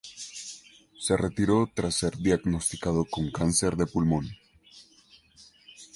[0.97, 4.27] Se retiró tras ser diagnosticado con cáncer de pulmón.